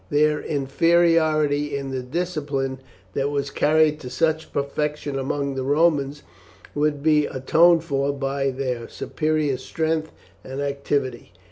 [0.09, 2.79] Their inferiority in the discipline
[3.13, 6.23] that was carried to such perfection among the Romans
[6.73, 10.11] would be atoned for by their superior strength
[10.43, 11.33] and activity.